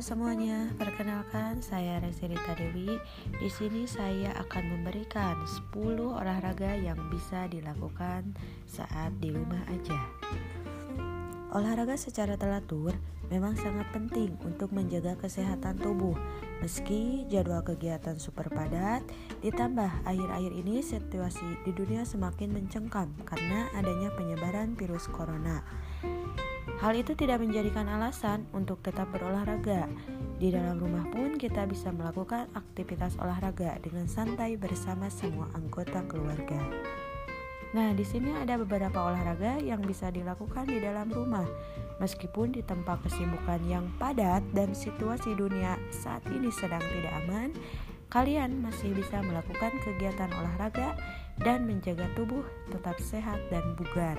semuanya, 0.00 0.72
perkenalkan 0.80 1.60
saya 1.60 2.00
Resi 2.00 2.24
Rita 2.24 2.56
Dewi. 2.56 2.96
Di 3.36 3.52
sini 3.52 3.84
saya 3.84 4.32
akan 4.40 4.80
memberikan 4.80 5.44
10 5.44 5.76
olahraga 6.16 6.72
yang 6.72 6.96
bisa 7.12 7.44
dilakukan 7.52 8.32
saat 8.64 9.12
di 9.20 9.28
rumah 9.28 9.60
aja. 9.68 10.00
Olahraga 11.52 12.00
secara 12.00 12.40
teratur 12.40 12.96
memang 13.28 13.52
sangat 13.60 13.92
penting 13.92 14.40
untuk 14.40 14.72
menjaga 14.72 15.20
kesehatan 15.20 15.76
tubuh. 15.76 16.16
Meski 16.64 17.28
jadwal 17.28 17.60
kegiatan 17.60 18.16
super 18.16 18.48
padat, 18.48 19.04
ditambah 19.44 20.08
akhir-akhir 20.08 20.52
ini 20.64 20.80
situasi 20.80 21.60
di 21.68 21.76
dunia 21.76 22.08
semakin 22.08 22.56
mencengkam 22.56 23.12
karena 23.28 23.68
adanya 23.76 24.08
penyebaran 24.16 24.72
virus 24.80 25.04
corona. 25.12 25.60
Hal 26.80 26.96
itu 26.96 27.12
tidak 27.12 27.44
menjadikan 27.44 27.84
alasan 27.92 28.48
untuk 28.56 28.80
tetap 28.80 29.12
berolahraga. 29.12 29.84
Di 30.40 30.48
dalam 30.48 30.80
rumah 30.80 31.04
pun 31.12 31.36
kita 31.36 31.68
bisa 31.68 31.92
melakukan 31.92 32.48
aktivitas 32.56 33.20
olahraga 33.20 33.76
dengan 33.84 34.08
santai 34.08 34.56
bersama 34.56 35.12
semua 35.12 35.52
anggota 35.52 36.00
keluarga. 36.08 36.56
Nah, 37.76 37.92
di 37.92 38.00
sini 38.00 38.32
ada 38.32 38.56
beberapa 38.56 38.96
olahraga 38.96 39.60
yang 39.60 39.84
bisa 39.84 40.08
dilakukan 40.08 40.72
di 40.72 40.80
dalam 40.80 41.12
rumah. 41.12 41.44
Meskipun 42.00 42.56
di 42.56 42.64
tempat 42.64 43.04
kesibukan 43.04 43.60
yang 43.68 43.84
padat 44.00 44.40
dan 44.56 44.72
situasi 44.72 45.36
dunia 45.36 45.76
saat 45.92 46.24
ini 46.32 46.48
sedang 46.48 46.80
tidak 46.80 47.12
aman, 47.28 47.52
kalian 48.08 48.64
masih 48.64 48.96
bisa 48.96 49.20
melakukan 49.20 49.76
kegiatan 49.84 50.32
olahraga 50.32 50.96
dan 51.44 51.68
menjaga 51.68 52.08
tubuh 52.16 52.42
tetap 52.72 52.96
sehat 53.04 53.36
dan 53.52 53.76
bugar. 53.76 54.16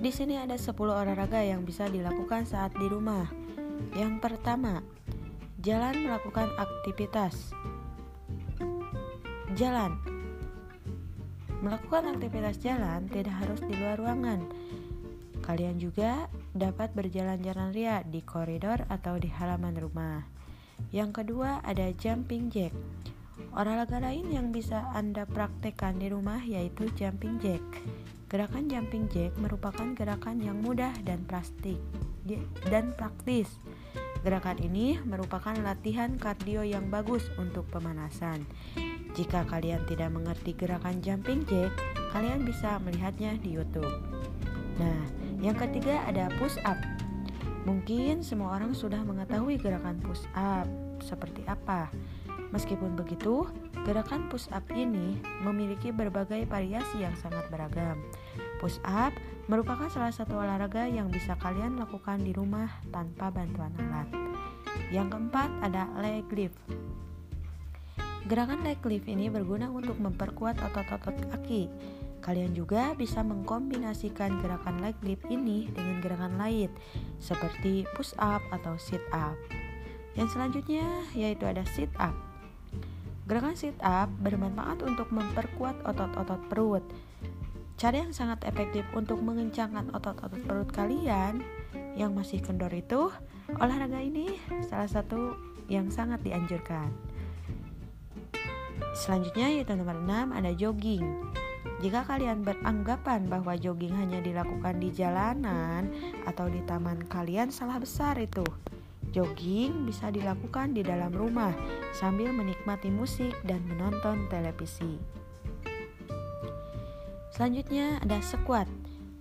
Di 0.00 0.08
sini 0.08 0.40
ada 0.40 0.56
10 0.56 0.72
olahraga 0.80 1.44
yang 1.44 1.68
bisa 1.68 1.84
dilakukan 1.84 2.48
saat 2.48 2.72
di 2.72 2.88
rumah. 2.88 3.28
Yang 3.92 4.16
pertama, 4.24 4.80
jalan 5.60 6.08
melakukan 6.08 6.48
aktivitas. 6.56 7.52
Jalan. 9.60 10.00
Melakukan 11.60 12.16
aktivitas 12.16 12.56
jalan 12.64 13.12
tidak 13.12 13.44
harus 13.44 13.60
di 13.60 13.76
luar 13.76 14.00
ruangan. 14.00 14.40
Kalian 15.44 15.76
juga 15.76 16.32
dapat 16.56 16.96
berjalan-jalan 16.96 17.68
ria 17.76 18.00
di 18.00 18.24
koridor 18.24 18.88
atau 18.88 19.20
di 19.20 19.28
halaman 19.28 19.76
rumah. 19.76 20.24
Yang 20.96 21.20
kedua 21.20 21.60
ada 21.60 21.92
jumping 21.92 22.48
jack. 22.48 22.72
Olahraga 23.56 23.98
lain 23.98 24.30
yang 24.30 24.52
bisa 24.54 24.88
Anda 24.94 25.26
praktekkan 25.26 25.98
di 25.98 26.12
rumah 26.12 26.40
yaitu 26.40 26.88
jumping 26.94 27.40
jack. 27.42 27.62
Gerakan 28.30 28.70
jumping 28.70 29.10
jack 29.10 29.34
merupakan 29.42 29.90
gerakan 29.98 30.38
yang 30.38 30.62
mudah 30.62 30.94
dan 31.02 31.26
plastik 31.26 31.80
dan 32.68 32.94
praktis. 32.94 33.50
Gerakan 34.20 34.60
ini 34.60 35.00
merupakan 35.02 35.56
latihan 35.64 36.14
kardio 36.20 36.60
yang 36.62 36.92
bagus 36.92 37.26
untuk 37.40 37.66
pemanasan. 37.72 38.44
Jika 39.16 39.42
kalian 39.48 39.82
tidak 39.90 40.14
mengerti 40.14 40.54
gerakan 40.54 41.02
jumping 41.02 41.42
jack, 41.48 41.74
kalian 42.14 42.46
bisa 42.46 42.78
melihatnya 42.84 43.34
di 43.42 43.58
YouTube. 43.58 43.90
Nah, 44.78 45.00
yang 45.42 45.58
ketiga 45.58 46.04
ada 46.06 46.30
push 46.38 46.54
up. 46.62 46.78
Mungkin 47.66 48.22
semua 48.22 48.56
orang 48.56 48.72
sudah 48.72 49.02
mengetahui 49.02 49.58
gerakan 49.58 49.98
push 50.00 50.24
up 50.38 50.68
seperti 51.02 51.42
apa. 51.50 51.90
Meskipun 52.50 52.98
begitu, 52.98 53.46
gerakan 53.86 54.26
push 54.26 54.50
up 54.50 54.66
ini 54.74 55.18
memiliki 55.46 55.94
berbagai 55.94 56.50
variasi 56.50 57.06
yang 57.06 57.14
sangat 57.14 57.46
beragam. 57.46 57.98
Push 58.58 58.82
up 58.82 59.14
merupakan 59.46 59.86
salah 59.90 60.10
satu 60.10 60.38
olahraga 60.38 60.86
yang 60.86 61.10
bisa 61.10 61.38
kalian 61.38 61.78
lakukan 61.78 62.22
di 62.22 62.34
rumah 62.34 62.70
tanpa 62.90 63.30
bantuan 63.30 63.70
alat. 63.78 64.10
Yang 64.90 65.14
keempat 65.14 65.50
ada 65.62 65.86
leg 66.02 66.26
lift. 66.34 66.58
Gerakan 68.26 68.62
leg 68.62 68.78
lift 68.82 69.06
ini 69.10 69.26
berguna 69.30 69.70
untuk 69.70 69.98
memperkuat 69.98 70.58
otot-otot 70.62 71.18
kaki. 71.34 71.70
Kalian 72.20 72.52
juga 72.52 72.92
bisa 72.94 73.24
mengkombinasikan 73.24 74.44
gerakan 74.44 74.84
leg 74.84 74.94
lift 75.00 75.24
ini 75.32 75.72
dengan 75.72 76.04
gerakan 76.04 76.36
lain 76.36 76.68
seperti 77.16 77.88
push 77.96 78.12
up 78.20 78.44
atau 78.52 78.76
sit 78.76 79.00
up. 79.10 79.34
Yang 80.14 80.36
selanjutnya 80.36 80.86
yaitu 81.16 81.48
ada 81.48 81.64
sit 81.74 81.90
up. 81.96 82.29
Gerakan 83.30 83.54
sit 83.54 83.78
up 83.78 84.10
bermanfaat 84.26 84.82
untuk 84.82 85.06
memperkuat 85.14 85.86
otot-otot 85.86 86.50
perut. 86.50 86.82
Cara 87.78 88.02
yang 88.02 88.10
sangat 88.10 88.42
efektif 88.42 88.82
untuk 88.90 89.22
mengencangkan 89.22 89.86
otot-otot 89.94 90.42
perut 90.50 90.66
kalian 90.74 91.38
yang 91.94 92.10
masih 92.10 92.42
kendor 92.42 92.74
itu, 92.74 93.06
olahraga 93.54 94.02
ini 94.02 94.34
salah 94.66 94.90
satu 94.90 95.38
yang 95.70 95.94
sangat 95.94 96.18
dianjurkan. 96.26 96.90
Selanjutnya 98.98 99.46
yaitu 99.46 99.78
nomor 99.78 100.02
6 100.02 100.34
ada 100.34 100.50
jogging. 100.50 101.06
Jika 101.86 102.02
kalian 102.10 102.42
beranggapan 102.42 103.30
bahwa 103.30 103.54
jogging 103.54 103.94
hanya 103.94 104.18
dilakukan 104.18 104.82
di 104.82 104.90
jalanan 104.90 105.86
atau 106.26 106.50
di 106.50 106.66
taman 106.66 107.06
kalian 107.06 107.54
salah 107.54 107.78
besar 107.78 108.18
itu. 108.18 108.42
Jogging 109.10 109.88
bisa 109.88 110.12
dilakukan 110.12 110.76
di 110.76 110.84
dalam 110.84 111.10
rumah 111.10 111.56
sambil 111.96 112.30
menikmati 112.30 112.92
musik 112.92 113.32
dan 113.42 113.64
menonton 113.66 114.28
televisi. 114.28 115.00
Selanjutnya 117.32 117.96
ada 118.04 118.20
squat. 118.20 118.68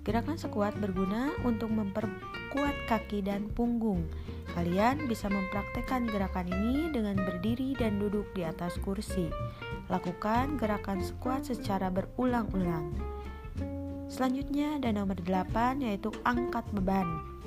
Gerakan 0.04 0.36
squat 0.36 0.76
berguna 0.76 1.32
untuk 1.48 1.72
memperkuat 1.72 2.76
kaki 2.92 3.24
dan 3.24 3.48
punggung. 3.56 4.04
Kalian 4.52 5.08
bisa 5.08 5.32
mempraktekkan 5.32 6.10
gerakan 6.10 6.50
ini 6.50 6.92
dengan 6.92 7.16
berdiri 7.16 7.78
dan 7.80 7.96
duduk 8.02 8.28
di 8.36 8.44
atas 8.44 8.76
kursi. 8.82 9.32
Lakukan 9.88 10.60
gerakan 10.60 11.00
squat 11.00 11.48
secara 11.48 11.88
berulang-ulang. 11.88 12.92
Selanjutnya 14.10 14.82
ada 14.82 14.90
nomor 14.90 15.16
8 15.22 15.86
yaitu 15.86 16.10
angkat 16.26 16.66
beban. 16.74 17.39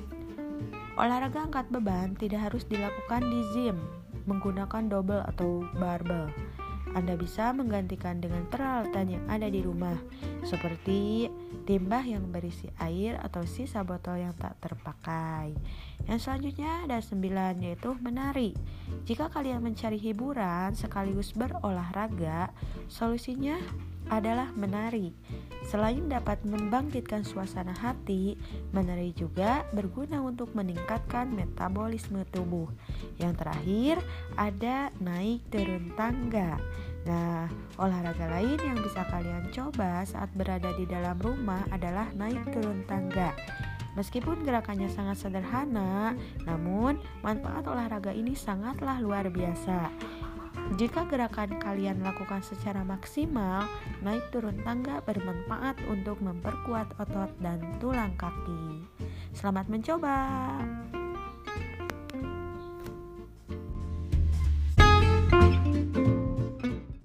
Olahraga 0.93 1.49
angkat 1.49 1.73
beban 1.73 2.13
tidak 2.13 2.53
harus 2.53 2.69
dilakukan 2.69 3.25
di 3.25 3.41
gym 3.57 3.81
menggunakan 4.29 4.85
double 4.85 5.25
atau 5.25 5.65
barbel. 5.81 6.29
Anda 6.93 7.17
bisa 7.17 7.49
menggantikan 7.49 8.21
dengan 8.21 8.45
peralatan 8.45 9.17
yang 9.17 9.25
ada 9.25 9.49
di 9.49 9.65
rumah, 9.65 9.97
seperti 10.45 11.25
timbah 11.65 12.05
yang 12.05 12.29
berisi 12.29 12.69
air 12.77 13.17
atau 13.25 13.41
sisa 13.49 13.81
botol 13.81 14.21
yang 14.21 14.37
tak 14.37 14.53
terpakai. 14.61 15.57
Yang 16.05 16.29
selanjutnya 16.29 16.85
ada 16.85 17.01
sembilan 17.01 17.65
yaitu 17.65 17.97
menari. 17.97 18.53
Jika 19.09 19.33
kalian 19.33 19.65
mencari 19.65 19.97
hiburan 19.97 20.77
sekaligus 20.77 21.33
berolahraga, 21.33 22.53
solusinya 22.85 23.57
adalah 24.11 24.51
menari. 24.55 25.13
Selain 25.63 26.11
dapat 26.11 26.43
membangkitkan 26.43 27.23
suasana 27.23 27.71
hati, 27.71 28.35
menari 28.75 29.15
juga 29.15 29.63
berguna 29.71 30.19
untuk 30.19 30.51
meningkatkan 30.51 31.31
metabolisme 31.31 32.27
tubuh. 32.35 32.67
Yang 33.15 33.33
terakhir, 33.39 33.95
ada 34.35 34.91
naik 34.99 35.39
turun 35.47 35.95
tangga. 35.95 36.59
Nah, 37.03 37.47
olahraga 37.79 38.31
lain 38.31 38.59
yang 38.59 38.79
bisa 38.79 39.03
kalian 39.07 39.51
coba 39.51 40.03
saat 40.07 40.31
berada 40.35 40.71
di 40.75 40.87
dalam 40.87 41.19
rumah 41.19 41.63
adalah 41.71 42.11
naik 42.15 42.43
turun 42.51 42.83
tangga. 42.87 43.31
Meskipun 43.93 44.41
gerakannya 44.41 44.89
sangat 44.89 45.21
sederhana, 45.21 46.17
namun 46.49 46.97
manfaat 47.21 47.61
olahraga 47.69 48.09
ini 48.09 48.33
sangatlah 48.33 48.97
luar 48.97 49.29
biasa. 49.29 49.93
Jika 50.73 51.03
gerakan 51.11 51.59
kalian 51.59 51.99
lakukan 52.01 52.39
secara 52.39 52.81
maksimal, 52.87 53.67
naik 53.99 54.23
turun 54.31 54.57
tangga 54.63 55.03
bermanfaat 55.03 55.75
untuk 55.91 56.17
memperkuat 56.23 56.95
otot 56.97 57.29
dan 57.43 57.59
tulang 57.83 58.15
kaki. 58.15 58.87
Selamat 59.35 59.67
mencoba! 59.67 60.82